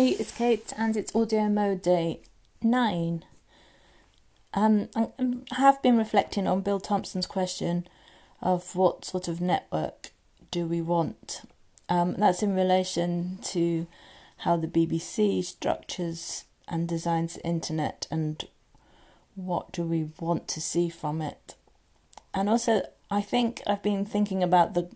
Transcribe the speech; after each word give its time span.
Hey, 0.00 0.12
it's 0.12 0.32
Kate, 0.32 0.72
and 0.78 0.96
it's 0.96 1.14
audio 1.14 1.50
mode 1.50 1.82
day 1.82 2.20
nine. 2.62 3.22
Um, 4.54 4.88
I 4.96 5.08
have 5.56 5.82
been 5.82 5.98
reflecting 5.98 6.46
on 6.46 6.62
Bill 6.62 6.80
Thompson's 6.80 7.26
question 7.26 7.86
of 8.40 8.74
what 8.74 9.04
sort 9.04 9.28
of 9.28 9.42
network 9.42 10.12
do 10.50 10.64
we 10.64 10.80
want. 10.80 11.42
Um, 11.90 12.14
that's 12.14 12.42
in 12.42 12.54
relation 12.54 13.40
to 13.42 13.86
how 14.38 14.56
the 14.56 14.66
BBC 14.66 15.44
structures 15.44 16.46
and 16.66 16.88
designs 16.88 17.34
the 17.34 17.44
internet 17.44 18.06
and 18.10 18.42
what 19.34 19.70
do 19.70 19.82
we 19.82 20.08
want 20.18 20.48
to 20.48 20.62
see 20.62 20.88
from 20.88 21.20
it. 21.20 21.56
And 22.32 22.48
also, 22.48 22.88
I 23.10 23.20
think 23.20 23.60
I've 23.66 23.82
been 23.82 24.06
thinking 24.06 24.42
about 24.42 24.72
the 24.72 24.88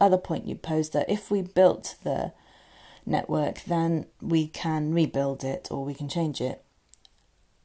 other 0.00 0.16
point 0.16 0.46
you 0.46 0.54
posed 0.54 0.92
that 0.92 1.10
if 1.10 1.28
we 1.28 1.42
built 1.42 1.96
the 2.04 2.30
network, 3.06 3.62
then 3.64 4.06
we 4.20 4.46
can 4.46 4.92
rebuild 4.92 5.44
it 5.44 5.68
or 5.70 5.84
we 5.84 5.94
can 5.94 6.08
change 6.08 6.40
it. 6.40 6.62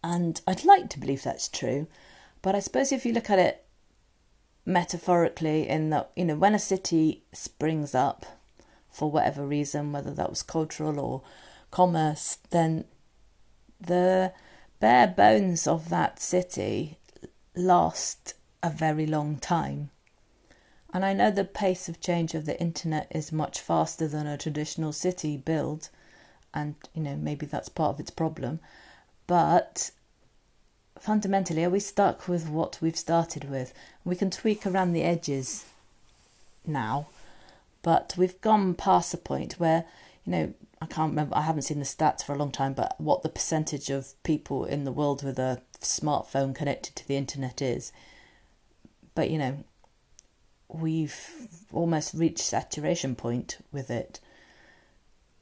And 0.04 0.42
I'd 0.48 0.66
like 0.66 0.90
to 0.90 1.00
believe 1.00 1.24
that's 1.24 1.48
true, 1.48 1.88
but 2.42 2.56
I 2.56 2.60
suppose 2.60 2.92
if 2.92 3.06
you 3.06 3.14
look 3.14 3.30
at 3.30 3.40
it 3.40 3.66
metaphorically, 4.66 5.68
in 5.68 5.90
that, 5.90 6.12
you 6.16 6.26
know, 6.26 6.36
when 6.36 6.56
a 6.56 6.60
city 6.60 7.24
springs 7.34 7.96
up 7.96 8.26
for 8.90 9.12
whatever 9.12 9.46
reason, 9.46 9.92
whether 9.92 10.12
that 10.12 10.30
was 10.30 10.44
cultural 10.44 11.00
or 11.00 11.22
commerce, 11.72 12.38
then 12.52 12.86
the 13.82 14.34
bare 14.80 15.08
bones 15.08 15.68
of 15.68 15.90
that 15.90 16.20
city 16.20 16.98
last 17.56 18.36
a 18.62 18.70
very 18.70 19.06
long 19.06 19.38
time. 19.38 19.90
And 20.92 21.06
I 21.06 21.14
know 21.14 21.30
the 21.30 21.44
pace 21.44 21.88
of 21.88 22.02
change 22.02 22.34
of 22.34 22.46
the 22.46 22.60
internet 22.60 23.08
is 23.12 23.32
much 23.32 23.60
faster 23.60 24.08
than 24.08 24.26
a 24.26 24.38
traditional 24.38 24.92
city 24.92 25.38
build, 25.38 25.90
and 26.54 26.76
you 26.96 27.04
know, 27.04 27.16
maybe 27.16 27.46
that's 27.46 27.70
part 27.70 27.94
of 27.94 28.00
its 28.00 28.12
problem. 28.12 28.60
But 29.28 29.92
fundamentally, 30.98 31.64
are 31.64 31.70
we 31.70 31.80
stuck 31.80 32.28
with 32.28 32.50
what 32.50 32.80
we've 32.82 32.98
started 32.98 33.50
with? 33.50 33.74
We 34.04 34.16
can 34.16 34.32
tweak 34.32 34.66
around 34.66 34.94
the 34.94 35.04
edges 35.04 35.66
now, 36.66 37.08
but 37.84 38.16
we've 38.18 38.42
gone 38.42 38.74
past 38.74 39.12
the 39.12 39.18
point 39.18 39.54
where, 39.54 39.86
you 40.26 40.32
know, 40.32 40.54
I 40.82 40.86
can't 40.88 41.12
remember, 41.12 41.36
I 41.36 41.42
haven't 41.42 41.64
seen 41.64 41.80
the 41.80 41.86
stats 41.86 42.24
for 42.24 42.34
a 42.34 42.38
long 42.38 42.52
time, 42.52 42.74
but 42.74 42.96
what 43.00 43.22
the 43.22 43.30
percentage 43.30 43.90
of 43.90 44.14
people 44.24 44.66
in 44.66 44.86
the 44.86 44.92
world 44.92 45.24
with 45.24 45.38
a 45.38 45.62
smartphone 45.82 46.56
connected 46.56 46.96
to 46.96 47.08
the 47.08 47.18
internet 47.18 47.62
is. 47.62 47.92
But, 49.14 49.30
you 49.30 49.38
know, 49.38 49.64
we've 50.70 51.30
almost 51.74 52.14
reached 52.14 52.40
saturation 52.40 53.16
point 53.16 53.58
with 53.72 53.90
it. 53.90 54.20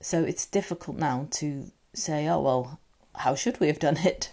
So 0.02 0.24
it's 0.24 0.46
difficult 0.46 0.98
now 0.98 1.28
to 1.32 1.72
say, 1.94 2.28
oh, 2.28 2.42
well, 2.42 2.80
how 3.16 3.36
should 3.36 3.60
we 3.60 3.68
have 3.68 3.80
done 3.80 3.98
it? 3.98 4.32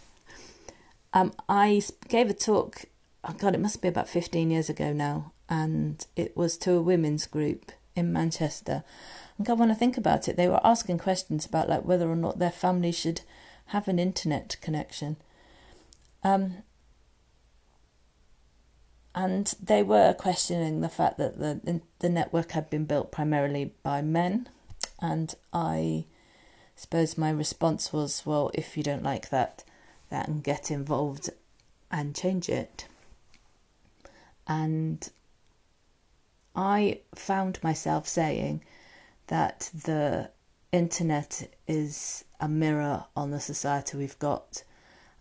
Um, 1.12 1.32
I 1.48 1.82
gave 2.08 2.28
a 2.28 2.34
talk, 2.34 2.86
oh 3.22 3.34
God, 3.34 3.54
it 3.54 3.60
must 3.60 3.80
be 3.80 3.88
about 3.88 4.08
15 4.08 4.50
years 4.50 4.68
ago 4.68 4.92
now, 4.92 5.32
and 5.48 6.04
it 6.16 6.36
was 6.36 6.56
to 6.58 6.72
a 6.72 6.82
women's 6.82 7.26
group 7.26 7.72
in 7.94 8.12
Manchester. 8.12 8.82
And 9.38 9.46
God, 9.46 9.58
when 9.58 9.70
I 9.70 9.74
think 9.74 9.96
about 9.96 10.28
it, 10.28 10.36
they 10.36 10.48
were 10.48 10.64
asking 10.64 10.98
questions 10.98 11.46
about 11.46 11.68
like 11.68 11.84
whether 11.84 12.10
or 12.10 12.16
not 12.16 12.38
their 12.38 12.50
family 12.50 12.92
should 12.92 13.20
have 13.66 13.88
an 13.88 13.98
internet 13.98 14.56
connection. 14.60 15.16
Um, 16.22 16.58
and 19.14 19.54
they 19.62 19.82
were 19.82 20.12
questioning 20.14 20.80
the 20.80 20.88
fact 20.88 21.18
that 21.18 21.38
the 21.38 21.80
the 22.00 22.08
network 22.08 22.52
had 22.52 22.68
been 22.68 22.84
built 22.84 23.12
primarily 23.12 23.72
by 23.82 24.02
men, 24.02 24.48
and 25.00 25.34
I 25.52 26.06
suppose 26.76 27.16
my 27.16 27.30
response 27.30 27.92
was, 27.92 28.26
well, 28.26 28.50
if 28.54 28.76
you 28.76 28.82
don't 28.82 29.02
like 29.02 29.30
that, 29.30 29.62
then 30.10 30.40
get 30.40 30.70
involved 30.70 31.30
and 31.90 32.14
change 32.14 32.48
it. 32.48 32.88
And 34.46 35.08
I 36.56 37.00
found 37.14 37.62
myself 37.62 38.08
saying 38.08 38.62
that 39.28 39.70
the 39.72 40.30
internet 40.72 41.48
is 41.68 42.24
a 42.40 42.48
mirror 42.48 43.04
on 43.16 43.30
the 43.30 43.40
society 43.40 43.96
we've 43.96 44.18
got, 44.18 44.64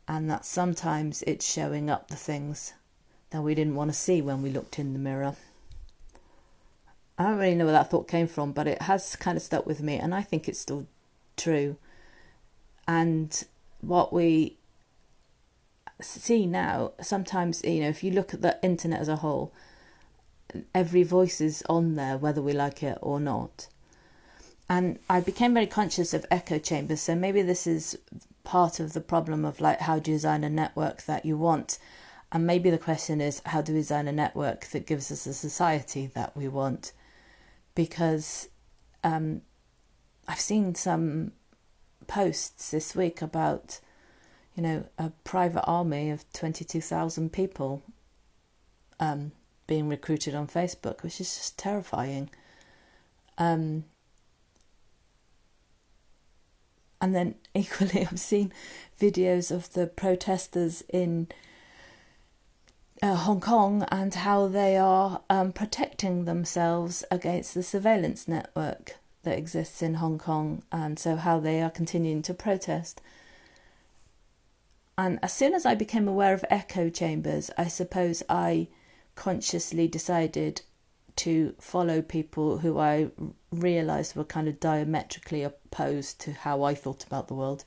and 0.07 0.29
that 0.29 0.45
sometimes 0.45 1.23
it's 1.27 1.51
showing 1.51 1.89
up 1.89 2.07
the 2.07 2.15
things 2.15 2.73
that 3.33 3.41
we 3.41 3.55
didn't 3.55 3.75
want 3.75 3.91
to 3.91 3.97
see 3.97 4.21
when 4.21 4.41
we 4.41 4.51
looked 4.51 4.79
in 4.79 4.93
the 4.93 4.99
mirror. 4.99 5.35
I 7.17 7.23
don't 7.23 7.37
really 7.37 7.55
know 7.55 7.65
where 7.65 7.73
that 7.73 7.89
thought 7.89 8.07
came 8.07 8.27
from, 8.27 8.51
but 8.53 8.67
it 8.67 8.83
has 8.83 9.15
kind 9.15 9.35
of 9.35 9.41
stuck 9.41 9.65
with 9.65 9.81
me, 9.81 9.97
and 9.97 10.13
I 10.13 10.21
think 10.21 10.47
it's 10.47 10.59
still 10.59 10.85
true. 11.35 11.75
And 12.87 13.43
what 13.81 14.13
we 14.13 14.57
see 15.99 16.45
now, 16.45 16.91
sometimes, 17.01 17.63
you 17.63 17.81
know, 17.81 17.89
if 17.89 18.03
you 18.03 18.11
look 18.11 18.33
at 18.33 18.41
the 18.41 18.57
internet 18.61 19.01
as 19.01 19.09
a 19.09 19.17
whole, 19.17 19.51
every 20.73 21.03
voice 21.03 21.41
is 21.41 21.63
on 21.67 21.95
there, 21.95 22.17
whether 22.17 22.41
we 22.41 22.53
like 22.53 22.83
it 22.83 22.99
or 23.01 23.19
not. 23.19 23.67
And 24.69 24.99
I 25.09 25.21
became 25.21 25.55
very 25.55 25.67
conscious 25.67 26.13
of 26.13 26.25
echo 26.29 26.59
chambers, 26.59 27.01
so 27.01 27.15
maybe 27.15 27.41
this 27.41 27.65
is 27.65 27.97
part 28.43 28.79
of 28.79 28.93
the 28.93 29.01
problem 29.01 29.43
of 29.43 29.59
like 29.59 29.79
how 29.81 29.97
do 29.97 30.11
you 30.11 30.17
design 30.17 30.43
a 30.43 30.49
network 30.49 31.03
that 31.03 31.25
you 31.25 31.37
want 31.37 31.79
and 32.33 32.47
maybe 32.47 32.71
the 32.71 32.79
question 32.79 33.21
is 33.21 33.43
how 33.45 33.61
do 33.61 33.73
we 33.73 33.79
design 33.79 34.07
a 34.07 34.11
network 34.11 34.65
that 34.71 34.87
gives 34.87 35.11
us 35.11 35.27
a 35.27 35.33
society 35.33 36.07
that 36.15 36.35
we 36.35 36.47
want? 36.47 36.91
Because 37.75 38.49
um, 39.03 39.43
I've 40.27 40.39
seen 40.39 40.73
some 40.73 41.33
posts 42.07 42.71
this 42.71 42.95
week 42.95 43.21
about, 43.21 43.79
you 44.55 44.63
know, 44.63 44.87
a 44.97 45.11
private 45.23 45.63
army 45.65 46.09
of 46.09 46.25
22,000 46.33 47.31
people 47.31 47.83
um, 48.99 49.31
being 49.67 49.87
recruited 49.87 50.33
on 50.33 50.47
Facebook, 50.47 51.03
which 51.03 51.21
is 51.21 51.35
just 51.35 51.59
terrifying. 51.59 52.31
Um, 53.37 53.83
and 56.99 57.13
then 57.13 57.35
equally, 57.53 58.07
I've 58.09 58.19
seen 58.19 58.51
videos 58.99 59.51
of 59.51 59.73
the 59.73 59.85
protesters 59.85 60.83
in 60.89 61.27
uh, 63.03 63.15
Hong 63.15 63.41
Kong 63.41 63.85
and 63.91 64.13
how 64.13 64.47
they 64.47 64.77
are 64.77 65.21
um, 65.29 65.51
protecting 65.51 66.23
themselves 66.23 67.03
against 67.11 67.53
the 67.53 67.61
surveillance 67.61 68.29
network 68.29 68.95
that 69.23 69.37
exists 69.37 69.81
in 69.81 69.95
Hong 69.95 70.17
Kong, 70.17 70.63
and 70.71 70.97
so 70.97 71.17
how 71.17 71.37
they 71.37 71.61
are 71.61 71.69
continuing 71.69 72.21
to 72.21 72.33
protest. 72.33 73.01
And 74.97 75.19
as 75.21 75.33
soon 75.33 75.53
as 75.53 75.65
I 75.65 75.75
became 75.75 76.07
aware 76.07 76.33
of 76.33 76.45
echo 76.49 76.89
chambers, 76.89 77.51
I 77.57 77.67
suppose 77.67 78.23
I 78.29 78.69
consciously 79.15 79.89
decided 79.89 80.61
to 81.17 81.55
follow 81.59 82.01
people 82.01 82.59
who 82.59 82.79
I 82.79 83.09
realised 83.51 84.15
were 84.15 84.23
kind 84.23 84.47
of 84.47 84.61
diametrically 84.61 85.43
opposed 85.43 86.21
to 86.21 86.31
how 86.31 86.63
I 86.63 86.73
thought 86.73 87.05
about 87.05 87.27
the 87.27 87.33
world, 87.33 87.65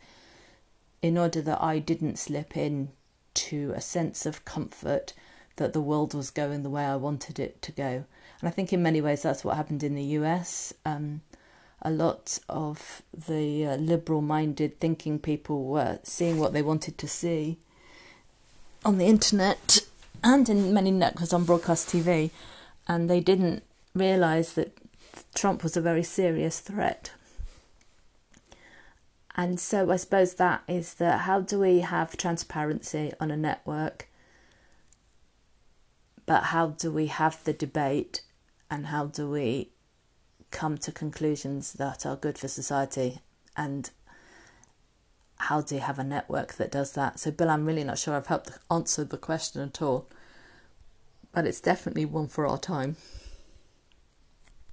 in 1.03 1.19
order 1.19 1.43
that 1.43 1.63
I 1.63 1.79
didn't 1.79 2.19
slip 2.19 2.57
in 2.57 2.89
to 3.35 3.73
a 3.77 3.83
sense 3.83 4.25
of 4.25 4.47
comfort 4.47 5.13
that 5.57 5.73
the 5.73 5.81
world 5.81 6.15
was 6.15 6.31
going 6.31 6.63
the 6.63 6.71
way 6.71 6.85
I 6.85 6.97
wanted 6.97 7.39
it 7.39 7.61
to 7.63 7.73
go. 7.73 8.05
And 8.41 8.49
I 8.49 8.51
think 8.51 8.73
in 8.73 8.83
many 8.83 9.01
ways 9.01 9.23
that's 9.23 9.45
what 9.45 9.57
happened 9.57 9.83
in 9.83 9.95
the 9.95 10.03
US. 10.03 10.75
Um, 10.85 11.23
a 11.83 11.91
lot 11.91 12.39
of 12.49 13.03
the 13.13 13.67
uh, 13.67 13.77
liberal 13.77 14.23
minded 14.23 14.81
thinking 14.81 15.19
people 15.19 15.65
were 15.65 15.99
seeing 16.03 16.39
what 16.39 16.53
they 16.53 16.63
wanted 16.63 16.99
to 16.99 17.09
see 17.09 17.59
on 18.85 18.99
the 18.99 19.07
internet 19.07 19.81
and 20.25 20.49
in 20.49 20.73
many 20.73 20.91
networks 20.91 21.33
on 21.33 21.45
broadcast 21.45 21.89
TV, 21.89 22.31
and 22.89 23.09
they 23.09 23.21
didn't 23.21 23.63
realise 23.95 24.53
that 24.55 24.77
Trump 25.35 25.63
was 25.63 25.77
a 25.77 25.81
very 25.81 26.03
serious 26.03 26.61
threat. 26.61 27.13
And 29.37 29.61
so 29.61 29.91
I 29.91 29.97
suppose 29.97 30.35
that 30.35 30.63
is 30.67 30.95
that 30.95 31.21
how 31.21 31.41
do 31.41 31.61
we 31.61 31.81
have 31.81 32.17
transparency 32.17 33.13
on 33.21 33.31
a 33.31 33.37
network 33.37 34.09
but 36.27 36.45
how 36.45 36.69
do 36.69 36.91
we 36.91 37.07
have 37.07 37.43
the 37.45 37.53
debate 37.53 38.23
and 38.71 38.87
how 38.87 39.07
do 39.07 39.31
we 39.31 39.71
come 40.51 40.77
to 40.79 40.93
conclusions 40.93 41.73
that 41.75 42.05
are 42.05 42.17
good 42.17 42.39
for 42.39 42.49
society 42.49 43.21
and 43.57 43.91
how 45.39 45.61
do 45.61 45.77
you 45.77 45.81
have 45.81 45.99
a 45.99 46.05
network 46.05 46.55
that 46.55 46.73
does 46.73 46.93
that? 46.93 47.21
So, 47.21 47.31
Bill, 47.31 47.51
I'm 47.51 47.65
really 47.65 47.85
not 47.85 47.99
sure 47.99 48.15
I've 48.15 48.27
helped 48.27 48.51
answer 48.71 49.05
the 49.05 49.19
question 49.19 49.63
at 49.63 49.81
all, 49.81 50.09
but 51.33 51.47
it's 51.47 51.61
definitely 51.61 52.05
one 52.05 52.29
for 52.29 52.47
our 52.47 52.59
time. 52.59 52.97